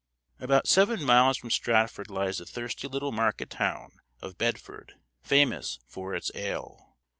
About 0.39 0.65
seven 0.67 1.03
miles 1.03 1.37
from 1.37 1.51
Stratford 1.51 2.09
lies 2.09 2.39
the 2.39 2.45
thirsty 2.47 2.87
little 2.87 3.11
market 3.11 3.51
town 3.51 3.99
of 4.19 4.35
Bedford, 4.35 4.95
famous 5.21 5.77
for 5.85 6.15
its 6.15 6.31
ale. 6.33 6.97